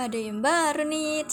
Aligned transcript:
ada 0.00 0.16
yang 0.16 0.40
baru 0.40 0.88
nih. 0.88 1.28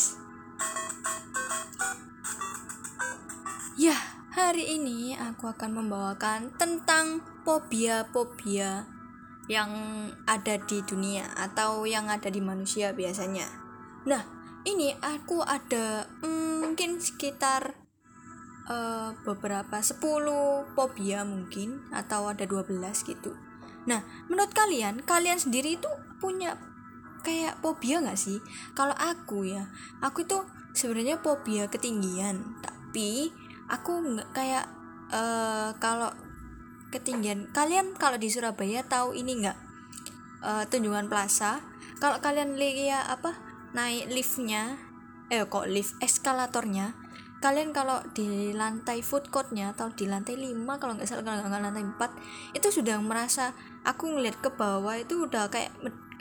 Ya, 3.79 3.95
hari 4.35 4.75
ini 4.75 5.15
aku 5.15 5.47
akan 5.47 5.79
membawakan 5.79 6.51
tentang 6.59 7.23
fobia-fobia 7.47 8.83
yang 9.47 9.71
ada 10.27 10.59
di 10.59 10.83
dunia 10.83 11.31
atau 11.39 11.87
yang 11.87 12.11
ada 12.11 12.27
di 12.27 12.43
manusia 12.43 12.91
biasanya. 12.91 13.47
Nah, 14.03 14.27
ini 14.67 14.91
aku 14.99 15.39
ada 15.39 16.03
hmm, 16.19 16.67
mungkin 16.67 16.99
sekitar 16.99 17.71
uh, 18.67 19.15
beberapa 19.23 19.79
10 19.79 20.75
fobia 20.75 21.23
mungkin 21.23 21.87
atau 21.95 22.27
ada 22.27 22.43
12 22.43 22.83
gitu. 23.07 23.31
Nah, 23.87 24.03
menurut 24.27 24.51
kalian, 24.51 25.07
kalian 25.07 25.39
sendiri 25.39 25.79
itu 25.79 25.87
punya 26.19 26.66
kayak 27.27 27.59
fobia 27.59 27.99
nggak 27.99 28.15
sih? 28.15 28.39
Kalau 28.71 28.95
aku 28.95 29.43
ya 29.43 29.67
aku 29.99 30.23
itu 30.23 30.39
sebenarnya 30.71 31.19
fobia 31.19 31.67
ketinggian 31.67 32.63
tapi 32.63 33.35
aku 33.67 33.99
nggak 33.99 34.29
kayak 34.31 34.65
uh, 35.11 35.75
kalau 35.83 36.15
ketinggian 36.87 37.51
kalian 37.51 37.91
kalau 37.99 38.15
di 38.15 38.31
Surabaya 38.31 38.87
tahu 38.87 39.11
ini 39.11 39.43
nggak? 39.43 39.57
Uh, 40.39 40.63
Tunjungan 40.71 41.11
Plaza. 41.11 41.59
Kalau 41.99 42.23
kalian 42.23 42.55
lihat 42.55 43.09
apa 43.09 43.35
naik 43.75 44.07
liftnya 44.07 44.79
eh 45.27 45.43
kok 45.43 45.67
lift 45.67 45.99
eskalatornya 45.99 46.95
kalian 47.37 47.69
kalau 47.69 48.01
di 48.17 48.49
lantai 48.49 49.05
food 49.05 49.29
courtnya 49.29 49.77
atau 49.77 49.93
di 49.93 50.09
lantai 50.09 50.33
5 50.33 50.57
kalau 50.81 50.97
nggak 50.97 51.05
salah 51.05 51.21
kalau 51.21 51.45
nggak 51.45 51.63
lantai 51.69 51.85
4 51.85 52.57
itu 52.57 52.67
sudah 52.73 52.97
merasa 52.97 53.53
aku 53.85 54.09
ngeliat 54.09 54.41
ke 54.41 54.49
bawah 54.49 54.97
itu 54.97 55.29
udah 55.29 55.45
kayak 55.53 55.69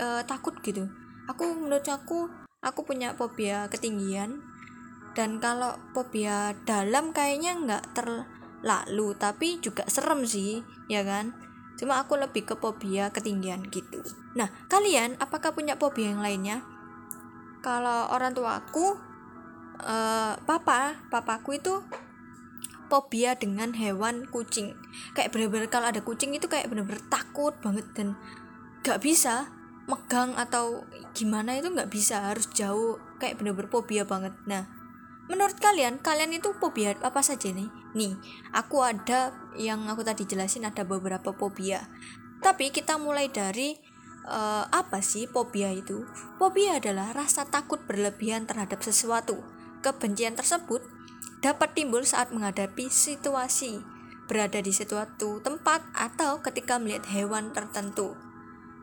uh, 0.01 0.23
takut 0.25 0.57
gitu. 0.63 0.89
Aku 1.27 1.57
menurut 1.57 1.85
aku 1.89 2.31
aku 2.63 2.81
punya 2.87 3.15
fobia 3.15 3.69
ketinggian. 3.69 4.43
Dan 5.17 5.41
kalau 5.41 5.81
fobia 5.97 6.53
dalam 6.69 7.17
kayaknya 7.17 7.57
nggak 7.57 7.85
terlalu 7.97 9.17
tapi 9.17 9.57
juga 9.65 9.89
serem 9.89 10.29
sih 10.29 10.61
ya 10.93 11.01
kan? 11.03 11.33
Cuma 11.77 12.01
aku 12.05 12.21
lebih 12.21 12.45
ke 12.45 12.55
fobia 12.57 13.09
ketinggian 13.09 13.69
gitu. 13.73 14.05
Nah 14.37 14.53
kalian 14.69 15.17
apakah 15.17 15.57
punya 15.57 15.77
fobia 15.81 16.13
yang 16.13 16.21
lainnya? 16.21 16.61
Kalau 17.65 18.13
orang 18.13 18.37
tua 18.37 18.61
aku 18.61 18.97
uh, 19.81 20.37
papa 20.45 21.01
papaku 21.09 21.57
itu 21.57 21.81
fobia 22.93 23.35
dengan 23.35 23.73
hewan 23.75 24.29
kucing. 24.31 24.77
Kayak 25.17 25.35
bener-bener 25.35 25.69
kalau 25.73 25.91
ada 25.91 26.01
kucing 26.05 26.37
itu 26.37 26.47
kayak 26.47 26.71
bener-bener 26.71 27.03
takut 27.11 27.57
banget 27.61 27.87
dan 27.97 28.15
gak 28.87 29.03
bisa 29.03 29.51
megang 29.87 30.35
atau 30.35 30.87
gimana 31.15 31.55
itu 31.59 31.71
nggak 31.71 31.91
bisa 31.91 32.31
harus 32.31 32.51
jauh. 32.53 32.99
Kayak 33.23 33.41
bener-bener 33.41 33.71
fobia 33.71 34.05
banget. 34.07 34.35
Nah 34.45 34.67
menurut 35.27 35.59
kalian 35.59 35.99
kalian 35.99 36.39
itu 36.39 36.55
fobia 36.59 36.95
apa 37.03 37.23
saja 37.23 37.51
nih? 37.51 37.71
Nih 37.97 38.15
aku 38.55 38.83
ada 38.83 39.35
yang 39.59 39.91
aku 39.91 40.07
tadi 40.07 40.29
jelasin 40.29 40.69
ada 40.69 40.87
beberapa 40.87 41.35
fobia 41.35 41.87
tapi 42.47 42.69
kita 42.71 43.01
mulai 43.01 43.33
dari 43.33 43.77
uh, 44.29 44.65
apa 44.69 45.01
sih 45.01 45.29
fobia 45.29 45.73
itu? 45.73 46.05
Fobia 46.37 46.79
adalah 46.79 47.11
rasa 47.17 47.49
takut 47.49 47.81
berlebihan 47.89 48.45
terhadap 48.45 48.85
sesuatu. 48.85 49.41
Kebencian 49.81 50.37
tersebut 50.37 50.85
dapat 51.41 51.73
timbul 51.77 52.03
saat 52.05 52.33
menghadapi 52.35 52.91
situasi, 52.91 53.81
berada 54.27 54.59
di 54.61 54.73
suatu 54.75 55.41
tempat, 55.41 55.85
atau 55.95 56.43
ketika 56.43 56.77
melihat 56.81 57.07
hewan 57.09 57.55
tertentu. 57.55 58.19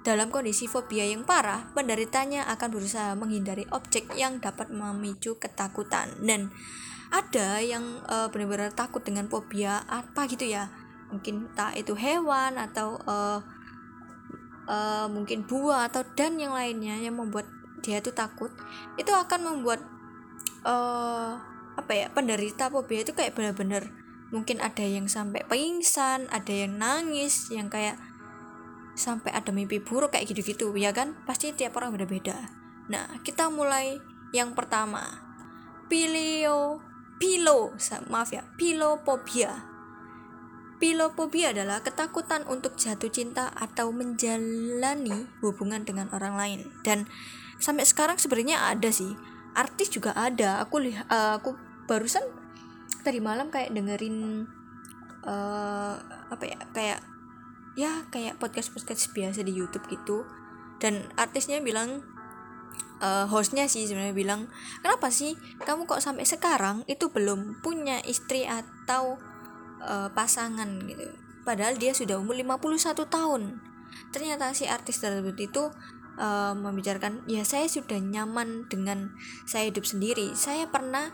Dalam 0.04 0.28
kondisi 0.28 0.68
fobia 0.68 1.08
yang 1.08 1.24
parah, 1.24 1.72
penderitanya 1.72 2.44
akan 2.52 2.70
berusaha 2.76 3.16
menghindari 3.16 3.64
objek 3.72 4.12
yang 4.20 4.44
dapat 4.44 4.68
memicu 4.68 5.40
ketakutan. 5.40 6.12
Dan 6.20 6.52
ada 7.08 7.64
yang 7.64 8.04
uh, 8.12 8.28
benar-benar 8.28 8.76
takut 8.76 9.00
dengan 9.00 9.32
fobia 9.32 9.88
apa 9.88 10.28
gitu 10.28 10.44
ya? 10.44 10.68
Mungkin 11.08 11.56
tak 11.56 11.80
itu 11.80 11.96
hewan 11.96 12.60
atau 12.60 13.00
uh, 13.08 13.40
uh, 14.68 15.08
mungkin 15.08 15.48
buah 15.48 15.88
atau 15.88 16.04
dan 16.20 16.36
yang 16.36 16.52
lainnya 16.52 17.00
yang 17.00 17.16
membuat 17.16 17.48
dia 17.80 18.04
itu 18.04 18.12
takut. 18.12 18.52
Itu 19.00 19.16
akan 19.16 19.40
membuat 19.40 19.80
uh, 20.68 21.40
apa 21.80 21.92
ya 21.96 22.08
penderita 22.12 22.68
fobia 22.68 23.08
itu 23.08 23.16
kayak 23.16 23.34
bener-bener 23.40 23.90
mungkin 24.34 24.62
ada 24.62 24.82
yang 24.82 25.06
sampai 25.06 25.46
pingsan 25.46 26.26
ada 26.30 26.54
yang 26.54 26.78
nangis 26.78 27.50
yang 27.54 27.70
kayak 27.70 27.98
sampai 28.94 29.34
ada 29.34 29.50
mimpi 29.50 29.82
buruk 29.82 30.14
kayak 30.14 30.30
gitu-gitu 30.30 30.74
ya 30.78 30.94
kan? 30.94 31.18
Pasti 31.26 31.54
tiap 31.54 31.78
orang 31.78 31.94
beda-beda. 31.94 32.38
Nah 32.90 33.22
kita 33.26 33.50
mulai 33.50 33.98
yang 34.34 34.54
pertama. 34.58 35.04
Pilio 35.88 36.82
pilo 37.22 37.72
maaf 38.10 38.36
ya 38.36 38.44
pilofobia 38.58 39.74
pilofobia 40.84 41.56
adalah 41.56 41.80
ketakutan 41.80 42.44
untuk 42.52 42.76
jatuh 42.76 43.08
cinta 43.08 43.48
atau 43.56 43.96
menjalani 43.96 45.32
hubungan 45.40 45.88
dengan 45.88 46.12
orang 46.12 46.36
lain. 46.36 46.60
Dan 46.84 47.08
sampai 47.56 47.88
sekarang 47.88 48.20
sebenarnya 48.20 48.68
ada 48.68 48.92
sih. 48.92 49.16
Artis 49.56 49.88
juga 49.88 50.12
ada. 50.12 50.60
Aku 50.60 50.84
lihat 50.84 51.08
uh, 51.08 51.40
aku 51.40 51.56
barusan 51.88 52.28
tadi 53.00 53.24
malam 53.24 53.48
kayak 53.48 53.72
dengerin 53.72 54.44
uh, 55.24 55.96
apa 56.28 56.44
ya 56.44 56.60
kayak 56.76 57.00
ya 57.74 58.06
kayak 58.14 58.38
podcast 58.38 58.74
podcast 58.74 59.10
biasa 59.14 59.42
di 59.42 59.54
YouTube 59.54 59.86
gitu. 59.90 60.26
Dan 60.78 61.10
artisnya 61.16 61.64
bilang 61.64 62.04
uh, 63.00 63.26
hostnya 63.30 63.66
sih 63.72 63.88
sebenarnya 63.88 64.16
bilang 64.16 64.52
kenapa 64.84 65.10
sih 65.10 65.40
kamu 65.64 65.88
kok 65.88 66.04
sampai 66.04 66.28
sekarang 66.28 66.84
itu 66.86 67.10
belum 67.10 67.64
punya 67.64 68.04
istri 68.06 68.46
atau 68.46 69.18
uh, 69.82 70.10
pasangan? 70.14 70.84
Gitu. 70.86 71.04
Padahal 71.44 71.76
dia 71.76 71.92
sudah 71.92 72.20
umur 72.20 72.40
51 72.40 73.04
tahun. 73.08 73.60
Ternyata 74.10 74.56
si 74.56 74.66
artis 74.66 75.02
tersebut 75.04 75.36
itu 75.38 75.70
uh, 76.18 76.54
membicarakan 76.56 77.26
ya 77.26 77.44
saya 77.44 77.66
sudah 77.68 78.00
nyaman 78.00 78.70
dengan 78.70 79.14
saya 79.44 79.70
hidup 79.70 79.86
sendiri. 79.86 80.34
Saya 80.38 80.70
pernah 80.70 81.12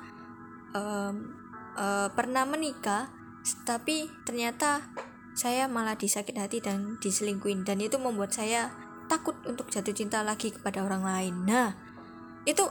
uh, 0.76 1.14
uh, 1.76 2.08
pernah 2.14 2.44
menikah 2.46 3.10
tapi 3.66 4.12
ternyata 4.28 4.84
saya 5.40 5.72
malah 5.72 5.96
disakit 5.96 6.36
hati 6.36 6.60
dan 6.60 7.00
diselingkuin 7.00 7.64
dan 7.64 7.80
itu 7.80 7.96
membuat 7.96 8.36
saya 8.36 8.76
takut 9.08 9.40
untuk 9.48 9.72
jatuh 9.72 9.96
cinta 9.96 10.20
lagi 10.20 10.52
kepada 10.52 10.84
orang 10.84 11.08
lain. 11.08 11.48
Nah 11.48 11.72
itu 12.44 12.68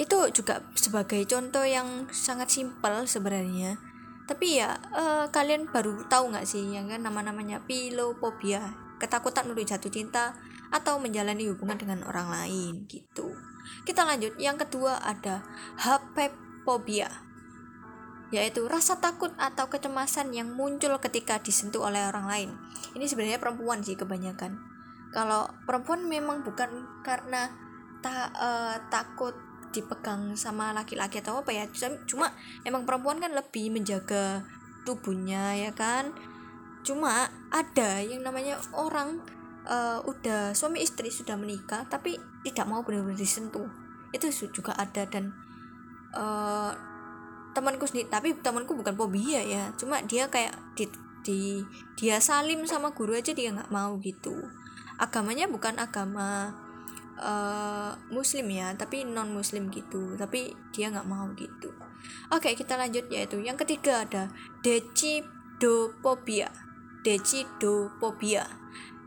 itu 0.00 0.16
juga 0.32 0.64
sebagai 0.72 1.20
contoh 1.28 1.60
yang 1.60 2.08
sangat 2.08 2.48
simpel 2.48 3.04
sebenarnya. 3.04 3.76
Tapi 4.24 4.56
ya 4.56 4.80
uh, 4.96 5.28
kalian 5.28 5.68
baru 5.68 6.08
tahu 6.08 6.32
nggak 6.32 6.48
sih 6.48 6.64
yang 6.72 6.88
kan 6.88 7.04
nama-namanya 7.04 7.60
pilofobia 7.68 8.72
ketakutan 8.96 9.52
untuk 9.52 9.68
jatuh 9.68 9.92
cinta 9.92 10.32
atau 10.72 10.96
menjalani 10.96 11.52
hubungan 11.52 11.76
dengan 11.76 12.00
orang 12.08 12.32
lain 12.32 12.88
gitu. 12.88 13.36
Kita 13.84 14.08
lanjut, 14.08 14.40
yang 14.40 14.56
kedua 14.56 14.96
ada 15.04 15.44
phobia 16.64 17.29
yaitu 18.30 18.66
rasa 18.70 18.98
takut 19.02 19.34
atau 19.36 19.66
kecemasan 19.66 20.30
yang 20.30 20.54
muncul 20.54 20.94
ketika 21.02 21.42
disentuh 21.42 21.86
oleh 21.86 22.06
orang 22.06 22.26
lain. 22.30 22.50
Ini 22.94 23.06
sebenarnya 23.10 23.42
perempuan 23.42 23.82
sih 23.82 23.98
kebanyakan. 23.98 24.58
Kalau 25.10 25.50
perempuan 25.66 26.06
memang 26.06 26.46
bukan 26.46 27.02
karena 27.02 27.50
ta 27.98 28.30
uh, 28.30 28.76
takut 28.86 29.34
dipegang 29.74 30.34
sama 30.38 30.70
laki-laki 30.74 31.22
atau 31.22 31.42
apa 31.42 31.50
ya, 31.54 31.66
cuma 32.06 32.34
emang 32.66 32.86
perempuan 32.86 33.18
kan 33.18 33.34
lebih 33.34 33.74
menjaga 33.74 34.46
tubuhnya 34.86 35.58
ya 35.58 35.74
kan. 35.74 36.14
Cuma 36.86 37.28
ada 37.50 37.98
yang 38.00 38.22
namanya 38.22 38.62
orang 38.72 39.20
uh, 39.66 39.98
udah 40.06 40.54
suami 40.54 40.80
istri 40.80 41.10
sudah 41.10 41.34
menikah 41.36 41.84
tapi 41.90 42.16
tidak 42.46 42.66
mau 42.70 42.80
benar-benar 42.86 43.18
disentuh 43.18 43.68
itu 44.10 44.26
juga 44.50 44.74
ada 44.74 45.06
dan 45.06 45.30
uh, 46.16 46.74
temanku 47.52 47.86
sendiri 47.86 48.08
tapi 48.08 48.34
temanku 48.38 48.74
bukan 48.78 48.94
fobia 48.94 49.42
ya 49.42 49.72
cuma 49.74 50.00
dia 50.06 50.30
kayak 50.30 50.54
di, 50.78 50.86
di 51.26 51.64
dia 51.98 52.20
salim 52.22 52.66
sama 52.66 52.94
guru 52.94 53.14
aja 53.16 53.34
dia 53.34 53.52
nggak 53.52 53.72
mau 53.72 53.98
gitu. 54.00 54.36
Agamanya 55.00 55.48
bukan 55.48 55.80
agama 55.80 56.52
uh, 57.16 57.96
muslim 58.12 58.48
ya 58.52 58.76
tapi 58.76 59.04
non 59.04 59.32
muslim 59.32 59.70
gitu. 59.72 60.16
Tapi 60.16 60.52
dia 60.72 60.90
nggak 60.92 61.08
mau 61.08 61.28
gitu. 61.34 61.72
Oke 62.32 62.54
kita 62.56 62.76
lanjut 62.76 63.08
yaitu. 63.12 63.40
Yang 63.40 63.66
ketiga 63.66 64.04
ada 64.08 64.28
decidofobia 64.64 66.48
decidofobia 67.00 68.44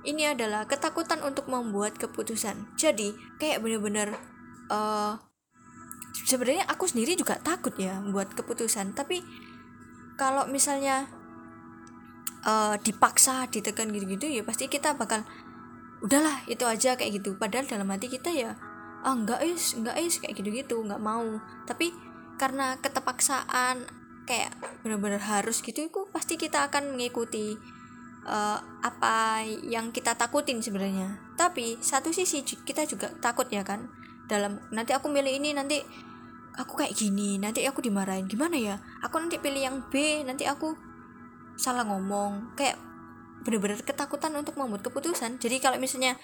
ini 0.03 0.27
adalah 0.27 0.67
ketakutan 0.67 1.23
untuk 1.23 1.47
membuat 1.47 1.95
keputusan. 1.95 2.75
Jadi 2.75 3.15
kayak 3.39 3.63
bener-bener 3.63 4.19
uh, 4.67 5.15
sebenarnya 6.13 6.69
aku 6.69 6.85
sendiri 6.85 7.17
juga 7.17 7.41
takut 7.41 7.73
ya 7.75 7.97
buat 8.05 8.29
keputusan. 8.37 8.93
Tapi 8.93 9.25
kalau 10.13 10.45
misalnya 10.45 11.09
uh, 12.45 12.77
dipaksa 12.77 13.49
ditekan 13.49 13.89
gitu-gitu 13.89 14.29
ya 14.29 14.45
pasti 14.45 14.69
kita 14.69 14.93
bakal 14.93 15.25
udahlah 16.05 16.45
itu 16.45 16.63
aja 16.69 16.93
kayak 16.93 17.19
gitu. 17.19 17.33
Padahal 17.35 17.65
dalam 17.65 17.89
hati 17.89 18.07
kita 18.07 18.29
ya 18.29 18.53
ah 19.03 19.11
enggak 19.11 19.43
is 19.43 19.75
enggak 19.75 19.99
is 19.99 20.21
kayak 20.21 20.37
gitu 20.37 20.49
gitu 20.53 20.75
nggak 20.85 21.01
mau. 21.01 21.41
Tapi 21.65 21.91
karena 22.37 22.77
keterpaksaan 22.77 23.89
kayak 24.23 24.55
benar-benar 24.85 25.19
harus 25.19 25.59
gitu 25.59 25.83
itu 25.83 26.01
pasti 26.13 26.39
kita 26.39 26.71
akan 26.71 26.95
mengikuti 26.95 27.59
uh, 28.23 28.59
apa 28.85 29.43
yang 29.65 29.89
kita 29.89 30.13
takutin 30.13 30.61
sebenarnya. 30.61 31.19
Tapi 31.35 31.81
satu 31.81 32.13
sisi 32.13 32.45
kita 32.45 32.85
juga 32.85 33.09
takut 33.19 33.49
ya 33.49 33.65
kan 33.65 34.02
dalam 34.27 34.59
nanti 34.71 34.95
aku 34.95 35.11
milih 35.11 35.29
ini 35.29 35.51
nanti 35.51 35.83
aku 36.53 36.79
kayak 36.79 36.93
gini 36.95 37.41
nanti 37.41 37.65
aku 37.65 37.83
dimarahin. 37.83 38.29
Gimana 38.29 38.55
ya? 38.55 38.75
Aku 39.03 39.19
nanti 39.19 39.41
pilih 39.41 39.61
yang 39.61 39.77
B 39.89 40.23
nanti 40.23 40.47
aku 40.47 40.73
salah 41.59 41.83
ngomong. 41.83 42.55
Kayak 42.55 42.79
benar-benar 43.43 43.83
ketakutan 43.83 44.31
untuk 44.39 44.55
membuat 44.55 44.85
keputusan. 44.87 45.37
Jadi 45.41 45.59
kalau 45.59 45.75
misalnya 45.75 46.15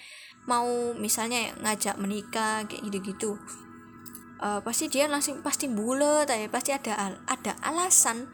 mau 0.48 0.96
misalnya 0.96 1.52
ngajak 1.60 2.00
menikah 2.00 2.64
kayak 2.66 2.82
gitu-gitu 2.88 3.36
uh, 4.40 4.60
pasti 4.64 4.88
dia 4.88 5.06
langsung 5.12 5.44
pasti 5.44 5.68
bulat 5.68 6.32
ya 6.32 6.48
pasti 6.48 6.72
ada 6.72 7.20
ada 7.28 7.54
alasan 7.62 8.28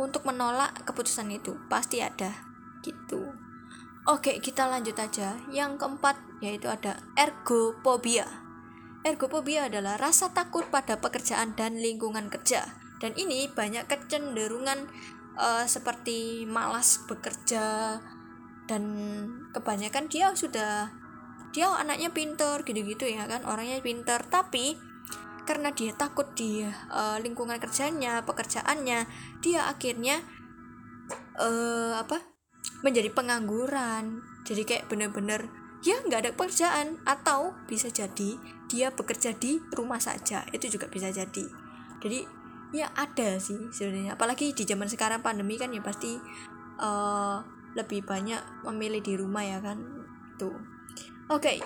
untuk 0.00 0.24
menolak 0.24 0.72
keputusan 0.88 1.28
itu. 1.28 1.56
Pasti 1.68 2.00
ada 2.00 2.32
gitu. 2.80 3.36
Oke 4.08 4.40
kita 4.40 4.64
lanjut 4.64 4.96
aja. 4.96 5.36
Yang 5.52 5.76
keempat 5.76 6.16
yaitu 6.40 6.72
ada 6.72 6.96
ergophobia 7.20 8.24
ergophobia 9.02 9.72
adalah 9.72 9.96
rasa 9.96 10.32
takut 10.32 10.68
pada 10.68 11.00
pekerjaan 11.00 11.56
dan 11.56 11.80
lingkungan 11.80 12.28
kerja. 12.28 12.68
Dan 13.00 13.16
ini 13.16 13.48
banyak 13.48 13.88
kecenderungan 13.88 14.84
uh, 15.40 15.64
seperti 15.64 16.44
malas 16.44 17.00
bekerja 17.08 17.96
dan 18.68 18.82
kebanyakan 19.56 20.06
dia 20.06 20.30
sudah 20.36 20.92
dia 21.50 21.66
anaknya 21.66 22.14
pinter 22.14 22.62
gitu-gitu 22.62 23.08
ya 23.08 23.24
kan 23.24 23.42
orangnya 23.48 23.80
pinter. 23.80 24.20
Tapi 24.28 24.76
karena 25.48 25.72
dia 25.72 25.96
takut 25.96 26.30
di 26.36 26.62
uh, 26.68 27.18
lingkungan 27.18 27.58
kerjanya 27.58 28.22
pekerjaannya 28.22 29.08
dia 29.42 29.66
akhirnya 29.66 30.20
uh, 31.40 31.96
apa 31.98 32.20
menjadi 32.84 33.08
pengangguran. 33.16 34.20
Jadi 34.44 34.62
kayak 34.68 34.92
bener-bener 34.92 35.48
ya 35.80 35.96
nggak 36.04 36.20
ada 36.28 36.30
pekerjaan 36.36 37.00
atau 37.08 37.56
bisa 37.64 37.88
jadi 37.88 38.59
dia 38.70 38.94
bekerja 38.94 39.34
di 39.34 39.58
rumah 39.74 39.98
saja 39.98 40.46
itu 40.54 40.70
juga 40.70 40.86
bisa 40.86 41.10
jadi. 41.10 41.42
Jadi 41.98 42.22
ya 42.70 42.86
ada 42.94 43.42
sih 43.42 43.58
sebenarnya. 43.74 44.14
Apalagi 44.14 44.54
di 44.54 44.62
zaman 44.62 44.86
sekarang 44.86 45.26
pandemi 45.26 45.58
kan 45.58 45.74
ya 45.74 45.82
pasti 45.82 46.14
uh, 46.78 47.42
lebih 47.74 48.06
banyak 48.06 48.38
memilih 48.70 49.02
di 49.02 49.18
rumah 49.18 49.42
ya 49.42 49.58
kan 49.58 49.82
tuh. 50.38 50.54
Oke 51.26 51.42
okay, 51.42 51.58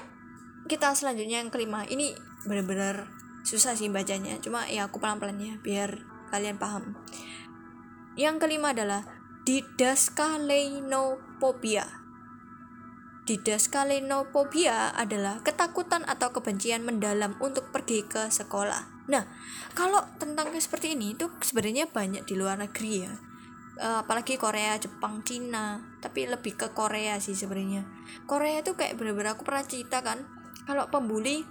kita 0.64 0.96
selanjutnya 0.96 1.44
yang 1.44 1.52
kelima. 1.52 1.84
Ini 1.84 2.16
benar-benar 2.48 3.12
susah 3.44 3.76
sih 3.76 3.92
bacanya 3.92 4.40
cuma 4.40 4.64
ya 4.72 4.88
aku 4.88 4.96
pelan-pelan 4.96 5.36
ya 5.36 5.60
biar 5.60 6.00
kalian 6.32 6.56
paham. 6.56 6.96
Yang 8.16 8.40
kelima 8.40 8.72
adalah 8.72 9.04
didaskalenophobia 9.44 12.03
didaskalenophobia 13.24 14.92
adalah 14.92 15.40
ketakutan 15.40 16.04
atau 16.04 16.28
kebencian 16.28 16.84
mendalam 16.84 17.32
untuk 17.40 17.72
pergi 17.72 18.04
ke 18.04 18.28
sekolah. 18.28 19.08
Nah 19.08 19.24
kalau 19.72 20.04
tentang 20.20 20.52
seperti 20.52 20.92
ini 20.92 21.16
itu 21.16 21.32
sebenarnya 21.40 21.88
banyak 21.88 22.28
di 22.28 22.34
luar 22.36 22.60
negeri 22.60 22.94
ya. 23.08 23.14
Uh, 23.74 24.06
apalagi 24.06 24.38
Korea 24.38 24.78
Jepang 24.78 25.26
Cina 25.26 25.82
tapi 25.98 26.30
lebih 26.30 26.54
ke 26.54 26.70
Korea 26.76 27.16
sih 27.16 27.34
sebenarnya. 27.34 27.88
Korea 28.28 28.60
itu 28.60 28.76
kayak 28.76 29.00
bener-bener 29.00 29.34
aku 29.34 29.42
pernah 29.42 29.64
cerita 29.66 30.04
kan 30.04 30.22
kalau 30.68 30.86
pembuli 30.92 31.42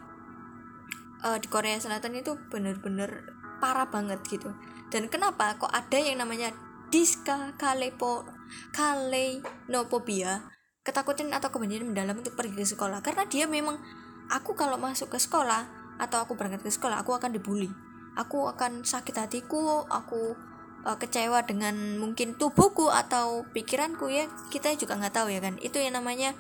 uh, 1.26 1.38
di 1.42 1.48
Korea 1.50 1.82
Selatan 1.82 2.16
itu 2.16 2.38
bener-bener 2.54 3.34
parah 3.58 3.90
banget 3.90 4.22
gitu. 4.30 4.54
Dan 4.94 5.10
kenapa? 5.10 5.58
Kok 5.58 5.74
ada 5.74 5.98
yang 5.98 6.22
namanya 6.22 6.54
diska 6.94 7.58
kalepo 7.58 8.30
kalenopobia 8.70 10.54
ketakutan 10.84 11.32
atau 11.32 11.50
kebencian 11.50 11.88
mendalam 11.88 12.20
untuk 12.20 12.36
pergi 12.36 12.60
ke 12.60 12.68
sekolah. 12.68 13.00
Karena 13.00 13.24
dia 13.26 13.48
memang 13.48 13.80
aku 14.28 14.54
kalau 14.54 14.76
masuk 14.76 15.16
ke 15.16 15.20
sekolah 15.20 15.66
atau 15.98 16.20
aku 16.20 16.36
berangkat 16.36 16.64
ke 16.64 16.72
sekolah 16.72 17.00
aku 17.00 17.16
akan 17.16 17.32
dibully. 17.32 17.72
Aku 18.14 18.46
akan 18.46 18.86
sakit 18.86 19.16
hatiku 19.18 19.88
aku 19.90 20.38
uh, 20.86 20.98
kecewa 21.00 21.42
dengan 21.48 21.98
mungkin 21.98 22.38
tubuhku 22.38 22.92
atau 22.92 23.48
pikiranku 23.56 24.12
ya. 24.12 24.30
Kita 24.52 24.76
juga 24.76 25.00
nggak 25.00 25.16
tahu 25.16 25.28
ya 25.34 25.40
kan. 25.42 25.58
Itu 25.64 25.80
yang 25.80 25.98
namanya 25.98 26.36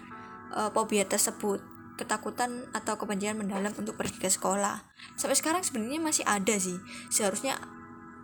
uh, 0.54 0.70
fobia 0.70 1.08
tersebut 1.08 1.64
ketakutan 1.94 2.66
atau 2.74 2.98
kebencian 2.98 3.38
mendalam 3.40 3.72
untuk 3.80 3.96
pergi 3.96 4.20
ke 4.20 4.30
sekolah. 4.30 4.86
Sampai 5.16 5.40
sekarang 5.40 5.64
sebenarnya 5.64 6.04
masih 6.04 6.26
ada 6.28 6.54
sih. 6.60 6.78
Seharusnya 7.10 7.58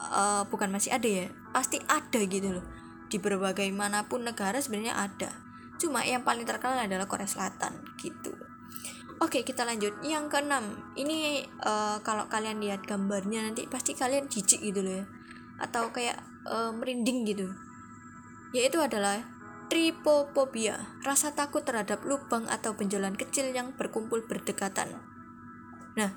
uh, 0.04 0.44
bukan 0.52 0.68
masih 0.70 0.94
ada 0.94 1.08
ya 1.08 1.26
pasti 1.56 1.80
ada 1.88 2.20
gitu 2.28 2.60
loh. 2.60 2.66
Di 3.10 3.18
berbagai 3.18 3.66
mana 3.74 4.06
pun 4.06 4.22
negara 4.22 4.62
sebenarnya 4.62 4.94
ada 4.94 5.49
cuma 5.80 6.04
yang 6.04 6.28
paling 6.28 6.44
terkenal 6.44 6.84
adalah 6.84 7.08
Korea 7.08 7.26
Selatan 7.26 7.80
gitu. 7.98 8.36
Oke 9.20 9.44
kita 9.44 9.64
lanjut. 9.68 10.00
Yang 10.04 10.32
keenam 10.32 10.80
ini 10.96 11.44
uh, 11.64 12.00
kalau 12.04 12.28
kalian 12.32 12.60
lihat 12.60 12.84
gambarnya 12.88 13.52
nanti 13.52 13.68
pasti 13.68 13.96
kalian 13.96 14.28
jijik 14.28 14.60
gitu 14.60 14.80
loh 14.84 15.04
ya. 15.04 15.06
Atau 15.60 15.92
kayak 15.92 16.20
uh, 16.48 16.72
merinding 16.72 17.28
gitu. 17.28 17.52
Yaitu 18.56 18.80
adalah 18.80 19.20
tripophobia 19.68 20.82
rasa 21.04 21.36
takut 21.36 21.62
terhadap 21.62 22.02
lubang 22.08 22.48
atau 22.50 22.74
benjolan 22.74 23.14
kecil 23.16 23.52
yang 23.52 23.76
berkumpul 23.76 24.24
berdekatan. 24.24 24.96
Nah 26.00 26.12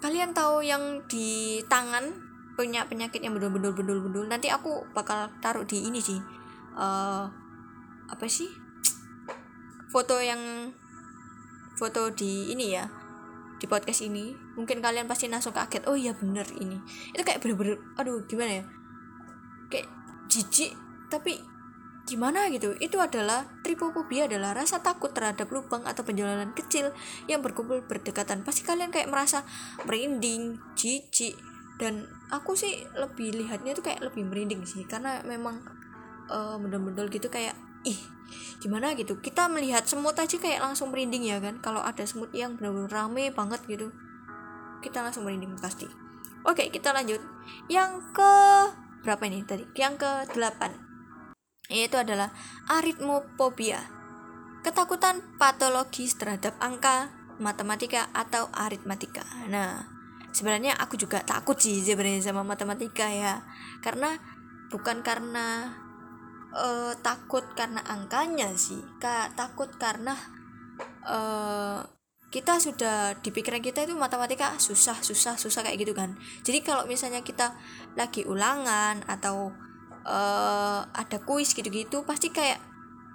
kalian 0.00 0.32
tahu 0.32 0.64
yang 0.64 1.04
di 1.08 1.60
tangan 1.68 2.12
punya 2.56 2.88
penyakit 2.88 3.20
yang 3.20 3.36
bendul-bendul 3.36 3.76
bendul-bendul 3.76 4.24
nanti 4.24 4.48
aku 4.48 4.88
bakal 4.96 5.28
taruh 5.44 5.68
di 5.68 5.84
ini 5.84 6.00
sih. 6.00 6.20
Uh, 6.76 7.28
apa 8.06 8.28
sih 8.28 8.65
foto 9.90 10.18
yang 10.18 10.72
foto 11.76 12.08
di 12.10 12.50
ini 12.50 12.72
ya 12.72 12.88
di 13.56 13.64
podcast 13.64 14.04
ini 14.04 14.36
mungkin 14.56 14.84
kalian 14.84 15.08
pasti 15.08 15.32
langsung 15.32 15.56
kaget 15.56 15.88
oh 15.88 15.96
iya 15.96 16.12
bener 16.12 16.44
ini. 16.60 16.76
Itu 17.16 17.24
kayak 17.24 17.40
bener-bener 17.40 17.80
aduh 17.96 18.24
gimana 18.28 18.60
ya? 18.60 18.64
Kayak 19.72 19.88
jijik 20.28 20.76
tapi 21.08 21.40
gimana 22.04 22.52
gitu? 22.52 22.76
Itu 22.76 23.00
adalah 23.00 23.48
tripophobia 23.64 24.28
adalah 24.28 24.52
rasa 24.52 24.84
takut 24.84 25.10
terhadap 25.16 25.48
lubang 25.48 25.82
atau 25.88 26.04
penjalanan 26.04 26.52
kecil 26.52 26.92
yang 27.26 27.40
berkumpul 27.40 27.80
berdekatan. 27.88 28.44
Pasti 28.44 28.62
kalian 28.62 28.92
kayak 28.92 29.08
merasa 29.08 29.42
merinding 29.88 30.60
jijik 30.76 31.36
dan 31.76 32.08
aku 32.32 32.56
sih 32.56 32.84
lebih 32.96 33.36
lihatnya 33.36 33.76
tuh 33.76 33.84
kayak 33.84 34.00
lebih 34.00 34.24
merinding 34.24 34.64
sih 34.64 34.84
karena 34.88 35.20
memang 35.28 35.60
uh, 36.32 36.56
bener-bener 36.56 37.08
gitu 37.12 37.28
kayak 37.28 37.52
ih 37.84 38.00
gimana 38.58 38.96
gitu? 38.98 39.18
Kita 39.20 39.46
melihat 39.50 39.86
semut 39.86 40.18
aja 40.18 40.36
kayak 40.38 40.62
langsung 40.62 40.90
merinding 40.90 41.26
ya 41.26 41.38
kan? 41.38 41.58
Kalau 41.62 41.84
ada 41.84 42.02
semut 42.02 42.30
yang 42.34 42.58
benar-benar 42.58 42.90
rame 42.90 43.30
banget 43.30 43.62
gitu 43.66 43.92
kita 44.86 45.02
langsung 45.02 45.26
merinding 45.26 45.56
pasti. 45.58 45.90
Oke 46.46 46.70
kita 46.70 46.94
lanjut. 46.94 47.18
Yang 47.66 48.06
ke 48.14 48.32
berapa 49.02 49.22
ini 49.26 49.42
tadi? 49.42 49.66
Yang 49.74 50.06
ke 50.06 50.10
delapan. 50.38 50.78
Yaitu 51.66 51.98
adalah 51.98 52.30
aritmopobia. 52.70 53.82
Ketakutan 54.62 55.22
patologis 55.38 56.14
terhadap 56.14 56.54
angka 56.62 57.10
matematika 57.42 58.06
atau 58.14 58.46
aritmatika. 58.54 59.26
Nah 59.50 59.90
sebenarnya 60.30 60.78
aku 60.78 60.94
juga 60.94 61.22
takut 61.26 61.58
sih 61.58 61.82
sebenarnya 61.82 62.30
sama 62.30 62.46
matematika 62.46 63.10
ya. 63.10 63.42
Karena 63.82 64.14
bukan 64.70 65.02
karena 65.02 65.74
uh, 66.56 66.92
takut 67.04 67.44
karena 67.52 67.84
angkanya 67.84 68.50
sih 68.56 68.80
kak. 68.96 69.36
Takut 69.36 69.68
karena 69.76 70.16
uh, 71.04 71.84
kita 72.32 72.58
sudah 72.58 73.16
di 73.22 73.30
pikiran 73.30 73.62
kita 73.62 73.86
itu 73.86 73.94
matematika 73.94 74.58
susah 74.58 74.98
susah 75.04 75.38
susah 75.38 75.62
kayak 75.62 75.78
gitu 75.84 75.92
kan. 75.92 76.16
Jadi 76.42 76.64
kalau 76.64 76.88
misalnya 76.88 77.22
kita 77.22 77.54
lagi 77.94 78.26
ulangan 78.26 79.04
atau 79.06 79.54
uh, 80.04 80.80
ada 80.90 81.18
kuis 81.22 81.54
gitu-gitu 81.54 82.02
pasti 82.02 82.34
kayak 82.34 82.58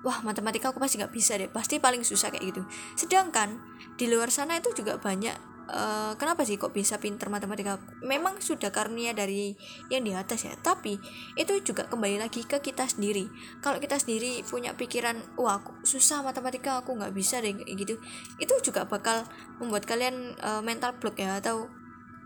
wah 0.01 0.23
matematika 0.25 0.73
aku 0.73 0.81
pasti 0.81 0.97
nggak 0.97 1.13
bisa 1.13 1.37
deh 1.37 1.49
pasti 1.51 1.77
paling 1.77 2.01
susah 2.05 2.31
kayak 2.31 2.55
gitu. 2.55 2.61
Sedangkan 2.95 3.59
di 3.99 4.07
luar 4.07 4.31
sana 4.31 4.57
itu 4.57 4.71
juga 4.73 4.97
banyak 4.97 5.50
Uh, 5.71 6.11
kenapa 6.19 6.43
sih 6.43 6.59
kok 6.59 6.75
bisa 6.75 6.99
pinter 6.99 7.31
matematika? 7.31 7.79
Memang 8.03 8.43
sudah 8.43 8.75
karunia 8.75 9.15
dari 9.15 9.55
yang 9.87 10.03
di 10.03 10.11
atas 10.11 10.43
ya 10.43 10.51
tapi 10.59 10.99
itu 11.39 11.53
juga 11.63 11.87
kembali 11.87 12.19
lagi 12.19 12.43
ke 12.43 12.59
kita 12.59 12.91
sendiri. 12.91 13.31
Kalau 13.63 13.79
kita 13.79 13.95
sendiri 13.95 14.43
punya 14.43 14.75
pikiran 14.75 15.15
wah 15.39 15.63
aku 15.63 15.71
susah 15.87 16.27
matematika 16.27 16.83
aku 16.83 16.99
nggak 16.99 17.15
bisa 17.15 17.39
deh 17.39 17.55
gitu 17.55 17.95
itu 18.35 18.53
juga 18.67 18.83
bakal 18.83 19.23
membuat 19.63 19.87
kalian 19.87 20.35
uh, 20.43 20.59
mental 20.59 20.91
block 20.99 21.15
ya 21.15 21.39
atau 21.39 21.71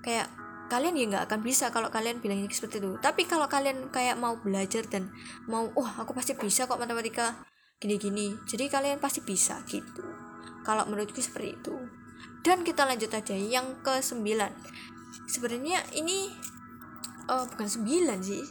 kayak 0.02 0.26
kalian 0.66 0.98
ya 0.98 1.06
nggak 1.06 1.24
akan 1.30 1.46
bisa 1.46 1.70
kalau 1.70 1.94
kalian 1.94 2.18
bilang 2.26 2.42
seperti 2.50 2.82
itu. 2.82 2.98
Tapi 2.98 3.30
kalau 3.30 3.46
kalian 3.46 3.94
kayak 3.94 4.18
mau 4.18 4.42
belajar 4.42 4.90
dan 4.90 5.14
mau 5.46 5.70
wah 5.78 6.02
aku 6.02 6.18
pasti 6.18 6.34
bisa 6.34 6.66
kok 6.66 6.82
matematika 6.82 7.46
gini-gini 7.78 8.34
jadi 8.50 8.74
kalian 8.74 8.98
pasti 8.98 9.22
bisa 9.22 9.62
gitu. 9.70 10.02
Kalau 10.66 10.90
menurutku 10.90 11.22
seperti 11.22 11.62
itu 11.62 11.78
dan 12.46 12.62
kita 12.62 12.86
lanjut 12.86 13.10
aja 13.10 13.34
yang 13.34 13.82
ke 13.82 13.98
sembilan 13.98 14.54
sebenarnya 15.26 15.82
ini 15.98 16.30
uh, 17.30 17.46
bukan 17.50 17.68
sembilan 17.68 18.20
sih. 18.22 18.44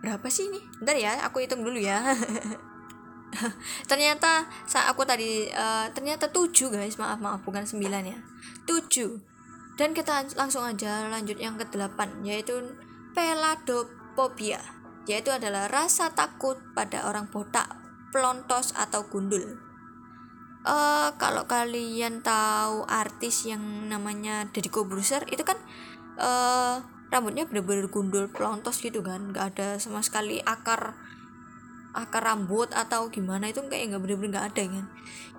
Berapa 0.00 0.28
sih 0.32 0.48
ini? 0.48 0.60
Bentar 0.80 0.96
ya 0.96 1.12
aku 1.24 1.40
hitung 1.44 1.64
dulu 1.64 1.76
ya. 1.76 2.00
Ternyata 3.90 4.48
saat 4.64 4.92
aku 4.92 5.04
tadi 5.04 5.48
uh, 5.52 5.88
ternyata 5.92 6.28
tujuh 6.28 6.72
guys. 6.72 6.96
Maaf 6.96 7.20
maaf 7.20 7.40
bukan 7.44 7.64
sembilan 7.64 8.02
ya. 8.04 8.18
Tujuh. 8.68 9.10
Dan 9.76 9.96
kita 9.96 10.28
langsung 10.36 10.64
aja 10.64 11.08
lanjut 11.08 11.40
yang 11.40 11.56
ke 11.56 11.64
delapan 11.72 12.20
yaitu 12.20 12.76
peladophobia 13.16 14.60
yaitu 15.08 15.32
adalah 15.32 15.66
rasa 15.72 16.12
takut 16.12 16.60
pada 16.76 17.08
orang 17.08 17.32
botak 17.32 17.66
pelontos 18.12 18.76
atau 18.76 19.08
gundul 19.08 19.69
uh, 20.64 21.08
kalau 21.16 21.44
kalian 21.48 22.20
tahu 22.20 22.84
artis 22.88 23.48
yang 23.48 23.62
namanya 23.88 24.48
Deddy 24.50 24.68
Corbuzier 24.68 25.24
itu 25.28 25.44
kan 25.44 25.56
uh, 26.20 26.84
rambutnya 27.10 27.44
bener-bener 27.48 27.90
gundul 27.90 28.30
pelontos 28.30 28.80
gitu 28.80 29.00
kan. 29.00 29.32
Nggak 29.32 29.56
ada 29.56 29.68
sama 29.82 30.00
sekali 30.04 30.40
akar 30.42 30.94
akar 31.90 32.22
rambut 32.22 32.70
atau 32.70 33.10
gimana. 33.10 33.50
Itu 33.50 33.66
kayak 33.66 33.94
nggak 33.94 34.02
bener-bener 34.02 34.30
nggak 34.38 34.46
ada 34.54 34.62
kan. 34.68 34.84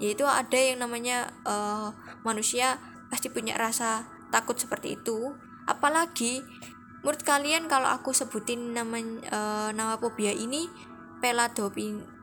Yaitu 0.01 0.23
ada 0.27 0.57
yang 0.57 0.83
namanya 0.83 1.31
uh, 1.47 1.95
manusia 2.25 2.77
pasti 3.07 3.31
punya 3.31 3.55
rasa 3.55 4.07
takut 4.31 4.57
seperti 4.59 4.99
itu. 4.99 5.35
Apalagi 5.69 6.43
menurut 7.01 7.21
kalian 7.25 7.65
kalau 7.65 7.89
aku 7.89 8.13
sebutin 8.13 8.77
nama 8.77 8.97
uh, 9.31 9.69
nama 9.73 9.97
fobia 9.97 10.33
ini 10.33 10.69
peladopin 11.21 12.20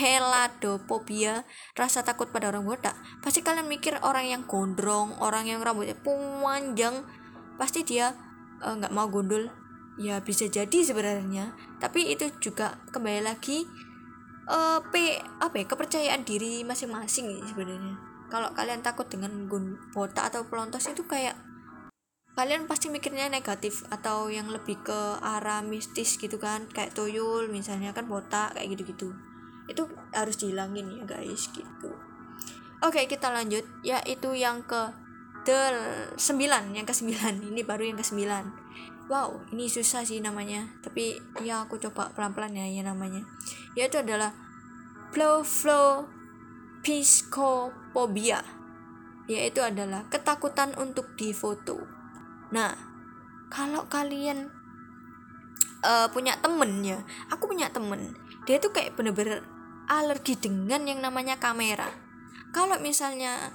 heladophobia 0.00 1.44
rasa 1.76 2.00
takut 2.00 2.32
pada 2.32 2.48
orang 2.48 2.64
botak. 2.64 2.96
Pasti 3.20 3.44
kalian 3.44 3.68
mikir 3.68 4.00
orang 4.00 4.24
yang 4.24 4.42
gondrong 4.48 5.12
orang 5.20 5.44
yang 5.44 5.60
rambutnya 5.60 5.94
panjang. 6.00 7.04
Pasti 7.60 7.84
dia 7.84 8.16
eh, 8.64 8.74
nggak 8.80 8.92
uh, 8.92 8.96
mau 8.96 9.12
gondol 9.12 9.52
ya 10.00 10.24
bisa 10.24 10.48
jadi 10.48 10.80
sebenarnya. 10.80 11.52
Tapi 11.76 12.16
itu 12.16 12.32
juga 12.40 12.80
kembali 12.88 13.20
lagi 13.20 13.68
uh, 14.48 14.80
p 14.88 15.20
apa 15.20 15.54
ya 15.60 15.66
kepercayaan 15.68 16.24
diri 16.24 16.64
masing-masing 16.64 17.44
sebenarnya. 17.44 18.00
Kalau 18.32 18.56
kalian 18.56 18.80
takut 18.80 19.04
dengan 19.10 19.50
botak 19.92 20.32
atau 20.32 20.46
pelontos 20.48 20.86
itu 20.88 21.04
kayak 21.04 21.36
kalian 22.38 22.64
pasti 22.70 22.88
mikirnya 22.88 23.26
negatif 23.26 23.84
atau 23.90 24.30
yang 24.30 24.48
lebih 24.48 24.80
ke 24.80 25.00
arah 25.20 25.60
mistis 25.60 26.16
gitu 26.16 26.40
kan. 26.40 26.64
Kayak 26.72 26.96
tuyul 26.96 27.52
misalnya 27.52 27.92
kan 27.92 28.08
botak 28.08 28.56
kayak 28.56 28.72
gitu-gitu 28.72 29.29
itu 29.70 29.86
harus 30.10 30.36
dihilangin 30.36 30.90
ya 30.98 31.04
guys 31.06 31.46
gitu. 31.54 31.94
Oke 32.82 33.06
kita 33.06 33.30
lanjut. 33.30 33.62
Yaitu 33.86 34.34
yang 34.34 34.66
ke 34.66 34.90
del 35.46 35.78
9 36.18 36.76
yang 36.76 36.84
ke 36.84 36.92
9 36.92 37.40
ini 37.54 37.62
baru 37.64 37.88
yang 37.88 37.96
ke 37.96 38.04
9 38.04 39.08
wow 39.10 39.34
ini 39.50 39.66
susah 39.66 40.06
sih 40.06 40.22
namanya. 40.22 40.70
Tapi 40.80 41.18
ya 41.42 41.66
aku 41.66 41.82
coba 41.82 42.14
pelan-pelan 42.14 42.54
ya 42.54 42.66
ya 42.70 42.82
namanya. 42.86 43.26
Yaitu 43.74 43.98
adalah 43.98 44.30
flow 45.10 45.42
flow 45.42 46.06
piscophobia 46.80 48.40
yaitu 49.30 49.62
adalah 49.62 50.06
ketakutan 50.10 50.74
untuk 50.78 51.14
difoto. 51.18 51.82
Nah 52.54 52.74
kalau 53.50 53.86
kalian 53.90 54.50
uh, 55.82 56.06
punya 56.10 56.38
temen 56.38 56.86
ya 56.86 57.02
aku 57.30 57.50
punya 57.50 57.70
temen. 57.74 58.14
Dia 58.46 58.62
tuh 58.62 58.70
kayak 58.74 58.94
bener-bener 58.94 59.42
alergi 59.90 60.38
dengan 60.38 60.86
yang 60.86 61.02
namanya 61.02 61.42
kamera. 61.42 61.90
Kalau 62.54 62.78
misalnya 62.78 63.50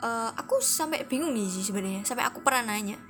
uh, 0.00 0.32
aku 0.32 0.64
sampai 0.64 1.04
bingung 1.04 1.36
nih 1.36 1.48
sih 1.48 1.64
sebenarnya 1.68 2.04
sampai 2.08 2.24
aku 2.24 2.40
pernah 2.40 2.72
nanya 2.72 3.00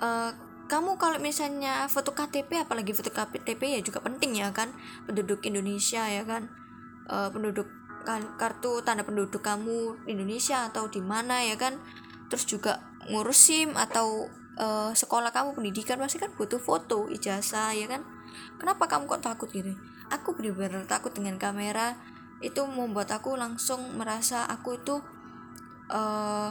uh, 0.00 0.30
kamu 0.64 0.96
kalau 0.96 1.20
misalnya 1.20 1.84
foto 1.92 2.16
KTP 2.16 2.64
apalagi 2.64 2.96
foto 2.96 3.12
KTP 3.12 3.78
ya 3.78 3.80
juga 3.84 4.00
penting 4.00 4.40
ya 4.40 4.48
kan? 4.48 4.72
Penduduk 5.04 5.44
Indonesia 5.44 6.08
ya 6.08 6.24
kan? 6.24 6.48
Uh, 7.04 7.28
penduduk 7.28 7.68
kartu 8.40 8.80
tanda 8.80 9.04
penduduk 9.04 9.44
kamu 9.44 10.08
Indonesia 10.08 10.72
atau 10.72 10.88
di 10.88 11.04
mana 11.04 11.44
ya 11.44 11.60
kan? 11.60 11.76
Terus 12.32 12.48
juga 12.48 12.80
ngurus 13.12 13.36
SIM 13.36 13.76
atau 13.76 14.32
uh, 14.56 14.90
sekolah 14.96 15.36
kamu 15.36 15.52
pendidikan 15.52 16.00
pasti 16.00 16.16
kan 16.16 16.32
butuh 16.32 16.56
foto 16.56 17.12
ijazah 17.12 17.76
ya 17.76 17.84
kan? 17.84 18.00
Kenapa 18.56 18.88
kamu 18.88 19.04
kok 19.04 19.20
takut 19.20 19.52
gitu 19.52 19.76
aku 20.12 20.36
benar-benar 20.36 20.84
takut 20.88 21.12
dengan 21.14 21.36
kamera. 21.40 21.96
Itu 22.44 22.68
membuat 22.68 23.08
aku 23.14 23.38
langsung 23.38 23.96
merasa 23.96 24.44
aku 24.44 24.76
itu 24.76 25.00
uh, 25.88 26.50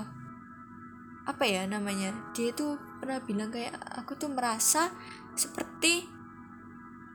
apa 1.24 1.44
ya 1.48 1.64
namanya 1.64 2.12
dia 2.36 2.52
itu 2.52 2.76
pernah 3.00 3.24
bilang 3.24 3.48
kayak 3.48 3.78
aku 3.96 4.20
tuh 4.20 4.28
merasa 4.28 4.92
seperti 5.40 6.04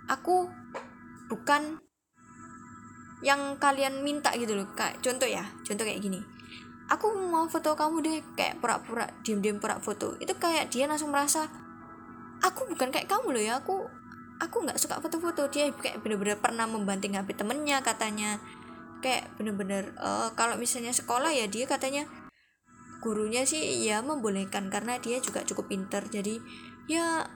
aku 0.09 0.49
bukan 1.29 1.77
yang 3.21 3.59
kalian 3.59 4.01
minta 4.07 4.31
gitu 4.39 4.55
loh. 4.55 4.71
Kayak 4.73 5.03
contoh 5.03 5.29
ya 5.29 5.45
contoh 5.67 5.85
kayak 5.85 6.01
gini. 6.01 6.23
Aku 6.89 7.13
mau 7.29 7.45
foto 7.53 7.77
kamu 7.77 8.01
deh 8.01 8.19
kayak 8.33 8.65
pura-pura 8.65 9.05
diem-diem 9.21 9.61
pura 9.61 9.77
foto. 9.77 10.17
Itu 10.23 10.39
kayak 10.41 10.73
dia 10.73 10.89
langsung 10.89 11.13
merasa 11.13 11.45
aku 12.41 12.71
bukan 12.71 12.89
kayak 12.95 13.11
kamu 13.11 13.35
loh 13.35 13.43
ya 13.43 13.61
aku 13.61 13.98
aku 14.39 14.65
nggak 14.65 14.79
suka 14.79 15.03
foto-foto. 15.03 15.51
Dia 15.51 15.71
kayak 15.75 16.03
bener-bener 16.03 16.39
pernah 16.39 16.65
membanting 16.65 17.19
HP 17.19 17.35
temennya 17.39 17.83
katanya. 17.83 18.39
Kayak 18.99 19.31
bener-bener 19.39 19.95
uh, 19.99 20.35
kalau 20.35 20.59
misalnya 20.59 20.91
sekolah 20.91 21.31
ya 21.31 21.47
dia 21.47 21.71
katanya 21.71 22.07
gurunya 22.99 23.47
sih 23.47 23.87
ya 23.87 24.03
membolehkan 24.03 24.75
karena 24.75 24.99
dia 24.99 25.23
juga 25.23 25.43
cukup 25.47 25.71
pinter. 25.71 26.03
Jadi 26.11 26.43
ya 26.91 27.27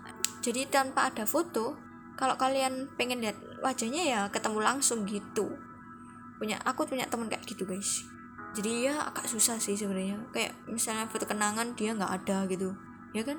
jadi 0.42 0.66
tanpa 0.66 1.14
ada 1.14 1.22
foto 1.22 1.78
kalau 2.18 2.34
kalian 2.34 2.90
pengen 2.98 3.22
lihat 3.22 3.38
wajahnya 3.62 4.02
ya 4.02 4.20
ketemu 4.30 4.58
langsung 4.58 5.06
gitu. 5.06 5.54
Punya 6.38 6.58
aku 6.66 6.86
punya 6.86 7.06
temen 7.06 7.30
kayak 7.30 7.46
gitu 7.46 7.62
guys. 7.62 8.02
Jadi 8.52 8.90
ya 8.90 9.06
agak 9.06 9.30
susah 9.30 9.62
sih 9.62 9.78
sebenarnya. 9.78 10.18
Kayak 10.34 10.58
misalnya 10.66 11.06
foto 11.06 11.30
kenangan 11.30 11.78
dia 11.78 11.94
nggak 11.94 12.26
ada 12.26 12.50
gitu. 12.50 12.74
Ya 13.14 13.22
kan? 13.22 13.38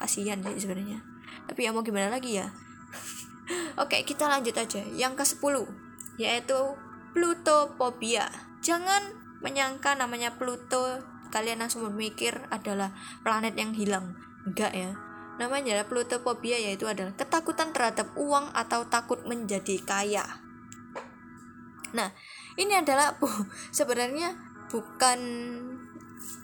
Kasihan 0.00 0.40
sih 0.40 0.56
sebenarnya. 0.56 1.04
Tapi 1.44 1.68
ya 1.68 1.70
mau 1.76 1.84
gimana 1.84 2.08
lagi 2.08 2.40
ya 2.40 2.48
Oke, 3.82 4.04
kita 4.04 4.28
lanjut 4.28 4.54
aja. 4.58 4.82
Yang 4.92 5.24
ke-10 5.24 5.54
yaitu 6.18 6.58
Plutophobia. 7.14 8.26
Jangan 8.60 9.14
menyangka 9.38 9.94
namanya 9.94 10.34
Pluto 10.34 10.98
kalian 11.30 11.62
langsung 11.62 11.86
berpikir 11.86 12.50
adalah 12.50 12.92
planet 13.22 13.54
yang 13.54 13.72
hilang. 13.72 14.18
Enggak 14.44 14.74
ya. 14.74 14.98
Namanya 15.38 15.78
adalah 15.78 15.88
Plutophobia 15.88 16.58
yaitu 16.58 16.90
adalah 16.90 17.14
ketakutan 17.14 17.70
terhadap 17.70 18.10
uang 18.18 18.50
atau 18.50 18.82
takut 18.90 19.22
menjadi 19.24 19.78
kaya. 19.86 20.26
Nah, 21.94 22.12
ini 22.58 22.74
adalah 22.74 23.16
uh, 23.22 23.40
sebenarnya 23.70 24.34
bukan 24.68 25.20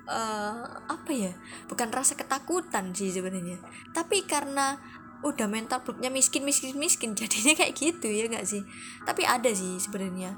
uh, 0.06 0.64
apa 0.86 1.10
ya? 1.10 1.32
Bukan 1.66 1.90
rasa 1.90 2.14
ketakutan 2.14 2.94
sih 2.94 3.10
sebenarnya. 3.10 3.58
Tapi 3.90 4.24
karena 4.24 4.78
udah 5.24 5.48
mental 5.48 5.80
blocknya 5.80 6.12
miskin 6.12 6.44
miskin 6.44 6.76
miskin. 6.76 7.10
Jadinya 7.18 7.56
kayak 7.56 7.72
gitu 7.74 8.06
ya 8.12 8.28
gak 8.28 8.44
sih? 8.44 8.62
Tapi 9.02 9.24
ada 9.24 9.48
sih 9.50 9.80
sebenarnya. 9.80 10.36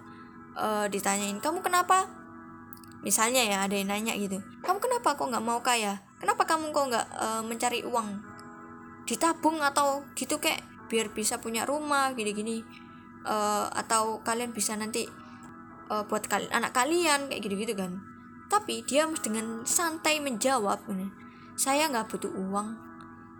Uh, 0.56 0.88
ditanyain 0.88 1.36
kamu 1.42 1.60
kenapa? 1.60 2.08
Misalnya 3.04 3.44
ya 3.44 3.66
ada 3.66 3.76
yang 3.76 3.92
nanya 3.92 4.16
gitu. 4.16 4.40
Kamu 4.64 4.78
kenapa 4.80 5.14
kok 5.18 5.28
nggak 5.28 5.44
mau 5.44 5.60
kaya? 5.60 6.00
Kenapa 6.16 6.48
kamu 6.48 6.72
kok 6.72 6.86
nggak 6.88 7.06
uh, 7.12 7.42
mencari 7.44 7.84
uang? 7.84 8.24
Ditabung 9.04 9.60
atau 9.60 10.02
gitu 10.16 10.40
kayak 10.40 10.64
biar 10.88 11.12
bisa 11.12 11.38
punya 11.38 11.68
rumah 11.68 12.16
gini-gini. 12.16 12.64
Uh, 13.26 13.68
atau 13.74 14.22
kalian 14.22 14.54
bisa 14.54 14.78
nanti 14.78 15.04
uh, 15.90 16.06
buat 16.06 16.24
kalian 16.30 16.50
anak 16.50 16.72
kalian 16.72 17.28
kayak 17.28 17.42
gitu-gitu 17.44 17.76
kan. 17.76 18.00
Tapi 18.48 18.86
dia 18.86 19.04
dengan 19.20 19.66
santai 19.66 20.22
menjawab 20.22 20.86
saya 21.56 21.88
nggak 21.90 22.12
butuh 22.12 22.30
uang 22.30 22.85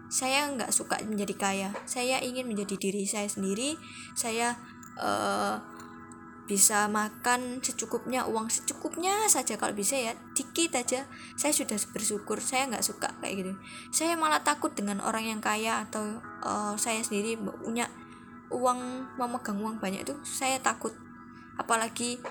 saya 0.07 0.47
nggak 0.55 0.71
suka 0.71 1.03
menjadi 1.03 1.35
kaya. 1.35 1.69
Saya 1.85 2.23
ingin 2.23 2.47
menjadi 2.47 2.79
diri 2.79 3.07
saya 3.07 3.27
sendiri. 3.27 3.75
Saya 4.15 4.55
uh, 4.99 5.59
bisa 6.47 6.87
makan 6.87 7.59
secukupnya 7.59 8.23
uang 8.31 8.47
secukupnya 8.47 9.27
saja 9.27 9.59
kalau 9.59 9.75
bisa 9.75 9.99
ya. 9.99 10.15
Dikit 10.35 10.79
aja. 10.79 11.11
Saya 11.35 11.53
sudah 11.53 11.75
bersyukur. 11.91 12.39
Saya 12.39 12.71
nggak 12.71 12.87
suka 12.87 13.19
kayak 13.19 13.35
gitu. 13.43 13.53
Saya 13.91 14.15
malah 14.15 14.47
takut 14.47 14.71
dengan 14.75 15.03
orang 15.03 15.27
yang 15.27 15.41
kaya 15.43 15.83
atau 15.91 16.23
uh, 16.47 16.75
saya 16.79 17.03
sendiri 17.03 17.35
punya 17.39 17.91
uang 18.55 19.11
memegang 19.19 19.59
uang 19.59 19.83
banyak 19.83 20.07
itu 20.07 20.15
saya 20.23 20.63
takut. 20.63 20.95
Apalagi 21.59 22.23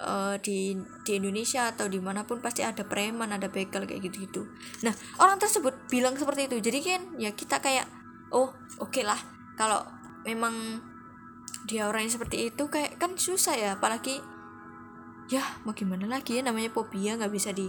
uh, 0.00 0.36
di 0.40 0.76
di 1.04 1.12
Indonesia 1.16 1.72
atau 1.72 1.88
di 1.88 2.00
mana 2.00 2.24
pun 2.28 2.40
pasti 2.40 2.60
ada 2.64 2.84
preman 2.84 3.32
ada 3.32 3.48
begal 3.48 3.88
kayak 3.88 4.00
gitu 4.10 4.28
gitu 4.28 4.42
nah 4.84 4.92
orang 5.20 5.40
tersebut 5.40 5.76
bilang 5.88 6.14
seperti 6.18 6.50
itu. 6.50 6.56
Jadi 6.60 6.78
kan 6.82 7.02
ya 7.16 7.30
kita 7.32 7.62
kayak 7.62 7.86
oh 8.34 8.52
oke 8.82 8.92
okay 8.92 9.04
lah. 9.06 9.18
Kalau 9.56 9.82
memang 10.26 10.82
dia 11.66 11.88
orang 11.88 12.06
yang 12.06 12.14
seperti 12.14 12.52
itu 12.52 12.68
kayak 12.68 12.98
kan 13.00 13.16
susah 13.16 13.54
ya. 13.56 13.70
Apalagi 13.78 14.20
ya 15.26 15.42
mau 15.66 15.74
gimana 15.74 16.06
lagi 16.06 16.38
ya 16.38 16.42
namanya 16.46 16.70
fobia 16.70 17.18
nggak 17.18 17.34
bisa 17.34 17.50
di 17.50 17.66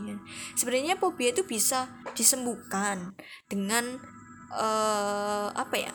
sebenarnya 0.53 0.93
fobia 1.01 1.34
itu 1.34 1.41
bisa 1.41 1.89
disembuhkan 2.13 3.17
dengan 3.50 3.98
uh, 4.53 5.50
apa 5.57 5.89
ya 5.89 5.93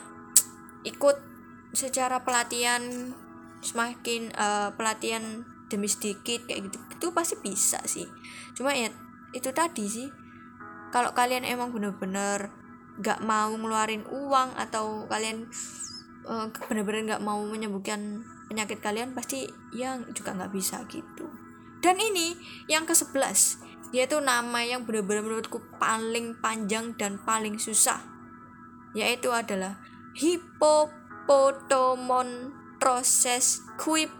ikut 0.83 1.15
secara 1.71 2.27
pelatihan 2.27 3.15
semakin 3.63 4.35
uh, 4.35 4.75
pelatihan 4.75 5.47
demi 5.73 5.89
sedikit 5.89 6.45
kayak 6.45 6.69
gitu. 6.69 6.79
Itu 6.93 7.07
pasti 7.17 7.41
bisa 7.41 7.81
sih. 7.89 8.05
Cuma 8.53 8.77
ya 8.77 8.93
itu 9.33 9.49
tadi 9.57 9.89
sih. 9.89 10.09
Kalau 10.93 11.17
kalian 11.17 11.49
emang 11.49 11.73
bener-bener 11.73 12.53
nggak 13.01 13.25
mau 13.25 13.57
ngeluarin 13.57 14.05
uang 14.05 14.53
atau 14.61 15.09
kalian 15.09 15.49
uh, 16.29 16.53
bener-bener 16.69 17.17
nggak 17.17 17.25
mau 17.25 17.41
menyembuhkan 17.49 18.21
penyakit 18.53 18.85
kalian 18.85 19.17
pasti 19.17 19.49
yang 19.73 20.05
juga 20.13 20.37
nggak 20.37 20.53
bisa 20.53 20.85
gitu. 20.93 21.33
Dan 21.81 21.97
ini 21.99 22.37
yang 22.69 22.85
ke 22.85 22.93
11 22.93 23.73
yaitu 23.93 24.25
nama 24.25 24.65
yang 24.65 24.89
benar-benar 24.89 25.21
menurutku 25.25 25.61
paling 25.77 26.41
panjang 26.41 26.97
dan 26.97 27.21
paling 27.21 27.61
susah 27.61 28.01
yaitu 28.97 29.29
adalah 29.33 29.81
Hippopotomon 30.13 32.53
proses 32.77 33.65
quip 33.81 34.13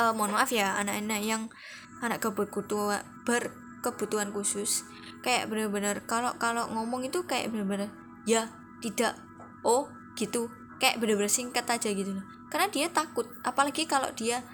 uh, 0.00 0.16
mohon 0.16 0.32
maaf 0.32 0.48
ya, 0.48 0.80
anak-anak 0.80 1.20
yang 1.20 1.52
anak 2.00 2.24
kebutuhan 2.24 3.04
berkebutuhan 3.28 4.32
khusus. 4.32 4.88
Kayak 5.20 5.52
bener-bener 5.52 6.00
kalau 6.08 6.32
kalau 6.40 6.64
ngomong 6.72 7.04
itu 7.04 7.28
kayak 7.28 7.52
bener-bener 7.52 7.92
ya, 8.28 8.52
tidak, 8.84 9.16
oh 9.64 9.88
gitu. 10.20 10.52
Kayak 10.78 11.02
bener-bener 11.02 11.26
singkat 11.26 11.66
aja 11.66 11.90
gitu 11.90 12.22
Karena 12.52 12.70
dia 12.70 12.86
takut, 12.92 13.26
apalagi 13.42 13.88
kalau 13.88 14.12
dia 14.14 14.44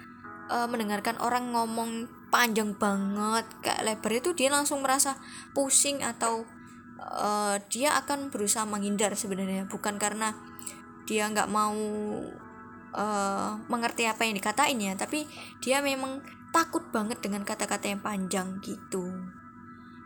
uh, 0.49 0.65
mendengarkan 0.65 1.19
orang 1.21 1.53
ngomong 1.53 2.09
panjang 2.33 2.75
banget 2.75 3.47
kayak 3.63 3.87
lebar 3.87 4.11
itu 4.19 4.35
dia 4.35 4.51
langsung 4.51 4.83
merasa 4.83 5.15
pusing 5.55 6.03
atau 6.03 6.43
uh, 6.99 7.55
dia 7.71 7.95
akan 7.95 8.33
berusaha 8.33 8.67
menghindar 8.67 9.15
sebenarnya. 9.15 9.69
Bukan 9.69 9.95
karena 9.95 10.35
dia 11.05 11.29
nggak 11.29 11.47
mau 11.47 11.77
uh, 12.91 13.51
mengerti 13.69 14.09
apa 14.09 14.25
yang 14.25 14.35
dikatain 14.35 14.81
ya 14.81 14.93
tapi 14.97 15.29
dia 15.61 15.79
memang 15.79 16.19
takut 16.49 16.87
banget 16.89 17.21
dengan 17.21 17.43
kata-kata 17.43 17.91
yang 17.91 18.01
panjang 18.01 18.59
gitu. 18.63 19.11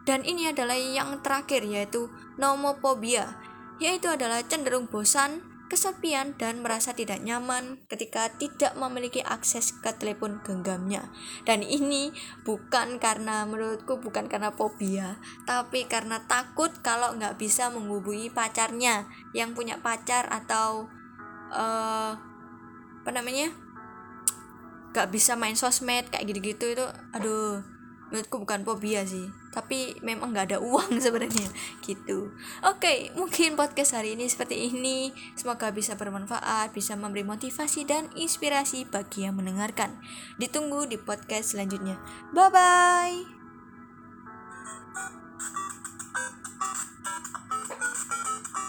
Dan 0.06 0.26
ini 0.26 0.50
adalah 0.50 0.74
yang 0.74 1.22
terakhir 1.22 1.62
yaitu 1.62 2.10
nomophobia 2.42 3.38
yaitu 3.80 4.12
adalah 4.12 4.44
cenderung 4.46 4.92
bosan 4.92 5.42
kesepian 5.70 6.34
dan 6.36 6.66
merasa 6.66 6.98
tidak 6.98 7.22
nyaman 7.22 7.78
ketika 7.86 8.34
tidak 8.42 8.74
memiliki 8.74 9.22
akses 9.22 9.72
ke 9.78 9.94
telepon 9.96 10.42
genggamnya. 10.42 11.14
Dan 11.46 11.62
ini 11.62 12.10
bukan 12.42 12.98
karena 12.98 13.46
menurutku 13.46 14.02
bukan 14.02 14.26
karena 14.26 14.50
fobia, 14.50 15.22
tapi 15.46 15.86
karena 15.86 16.26
takut 16.26 16.74
kalau 16.82 17.14
nggak 17.16 17.38
bisa 17.38 17.70
menghubungi 17.70 18.34
pacarnya 18.34 19.06
yang 19.38 19.54
punya 19.54 19.78
pacar 19.80 20.26
atau 20.28 20.90
uh, 21.54 22.18
apa 23.00 23.12
namanya 23.14 23.54
nggak 24.90 25.14
bisa 25.14 25.38
main 25.38 25.54
sosmed 25.54 26.10
kayak 26.10 26.26
gitu-gitu 26.26 26.74
itu 26.74 26.86
aduh 27.14 27.62
menurutku 28.10 28.42
bukan 28.42 28.66
fobia 28.66 29.06
sih 29.06 29.30
tapi 29.50 29.98
memang 30.06 30.34
nggak 30.34 30.56
ada 30.56 30.60
uang 30.62 30.98
sebenarnya. 31.04 31.50
Gitu. 31.82 32.34
Oke 32.66 32.80
okay, 32.80 32.98
mungkin 33.18 33.58
podcast 33.58 33.98
hari 33.98 34.14
ini 34.16 34.30
seperti 34.30 34.70
ini. 34.70 35.14
Semoga 35.34 35.74
bisa 35.74 35.98
bermanfaat 35.98 36.72
bisa 36.74 36.94
memberi 36.96 37.26
motivasi 37.26 37.86
dan 37.86 38.08
inspirasi 38.14 38.86
bagi 38.86 39.26
yang 39.26 39.38
mendengarkan. 39.38 39.98
Ditunggu 40.38 40.86
di 40.86 40.98
podcast 40.98 41.58
selanjutnya. 41.58 41.98
Bye 42.34 42.50
bye 42.54 43.40